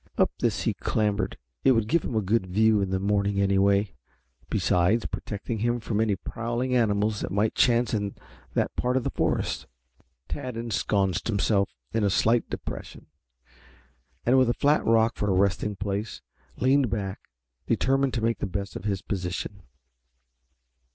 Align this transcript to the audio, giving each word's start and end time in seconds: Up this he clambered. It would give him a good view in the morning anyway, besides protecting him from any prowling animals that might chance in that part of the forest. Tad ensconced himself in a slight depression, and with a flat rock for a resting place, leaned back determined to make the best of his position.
Up 0.17 0.31
this 0.39 0.63
he 0.63 0.73
clambered. 0.73 1.37
It 1.63 1.73
would 1.73 1.87
give 1.87 2.03
him 2.03 2.15
a 2.15 2.23
good 2.23 2.47
view 2.47 2.81
in 2.81 2.89
the 2.89 2.99
morning 2.99 3.39
anyway, 3.39 3.93
besides 4.49 5.05
protecting 5.05 5.59
him 5.59 5.79
from 5.79 6.01
any 6.01 6.15
prowling 6.15 6.75
animals 6.75 7.21
that 7.21 7.31
might 7.31 7.53
chance 7.53 7.93
in 7.93 8.15
that 8.55 8.75
part 8.75 8.97
of 8.97 9.03
the 9.03 9.11
forest. 9.11 9.67
Tad 10.27 10.57
ensconced 10.57 11.27
himself 11.27 11.69
in 11.93 12.03
a 12.03 12.09
slight 12.09 12.49
depression, 12.49 13.05
and 14.25 14.39
with 14.39 14.49
a 14.49 14.55
flat 14.55 14.83
rock 14.87 15.17
for 15.17 15.29
a 15.29 15.35
resting 15.37 15.75
place, 15.75 16.23
leaned 16.57 16.89
back 16.89 17.19
determined 17.67 18.15
to 18.15 18.23
make 18.23 18.39
the 18.39 18.47
best 18.47 18.75
of 18.75 18.85
his 18.85 19.03
position. 19.03 19.61